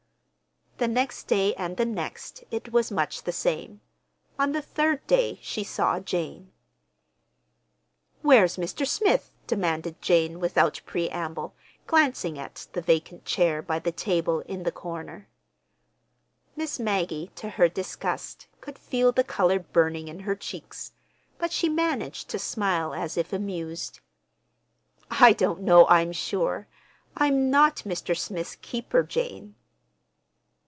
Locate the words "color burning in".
19.23-20.21